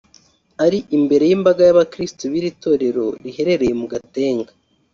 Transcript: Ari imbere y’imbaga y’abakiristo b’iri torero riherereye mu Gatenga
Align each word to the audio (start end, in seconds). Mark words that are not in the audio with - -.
Ari 0.65 0.79
imbere 0.97 1.23
y’imbaga 1.29 1.61
y’abakiristo 1.63 2.21
b’iri 2.31 2.49
torero 2.63 3.05
riherereye 3.23 3.73
mu 3.79 3.85
Gatenga 3.93 4.51